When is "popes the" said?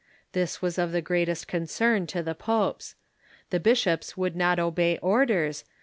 2.33-3.59